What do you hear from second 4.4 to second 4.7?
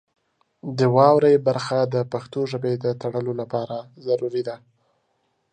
ده.